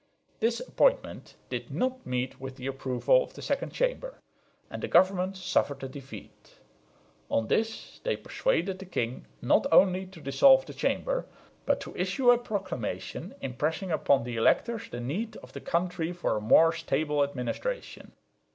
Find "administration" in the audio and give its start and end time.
17.23-18.11